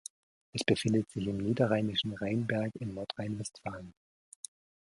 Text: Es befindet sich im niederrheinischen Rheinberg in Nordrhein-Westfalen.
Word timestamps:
Es 0.51 0.63
befindet 0.63 1.11
sich 1.11 1.27
im 1.27 1.37
niederrheinischen 1.37 2.15
Rheinberg 2.15 2.71
in 2.77 2.95
Nordrhein-Westfalen. 2.95 3.93